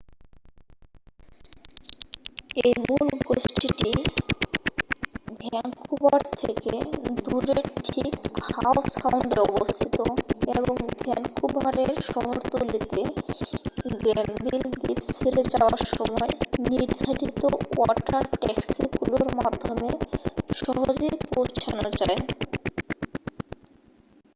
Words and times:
এই 2.61 2.73
মূল 2.85 3.07
গোষ্ঠীটি 3.27 3.91
ভ্যাঙ্কুবার 5.41 6.21
থেকে 6.41 6.73
দূরে 7.19 7.57
ঠিক 7.87 8.13
হাও 8.47 8.77
সাউন্ডে 8.93 9.39
অবস্থিত 9.49 9.97
এবং 10.51 10.75
ভ্যানকুভারের 10.97 11.93
শহরতলিতে 12.09 13.01
গ্র্যানভিল 13.95 14.57
দ্বীপ 14.75 14.99
ছেড়ে 15.11 15.41
যাওয়ার 15.53 15.81
সময় 15.91 16.31
নির্ধারিত 16.69 17.41
ওয়াটার 17.71 18.23
ট্যাক্সিগুলির 18.35 19.27
মাধ্যমে 19.39 19.89
সহজেই 20.59 21.15
পৌঁছানো 21.29 21.87
যায় 21.99 22.19